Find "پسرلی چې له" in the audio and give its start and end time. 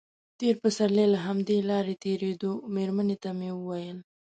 0.63-1.19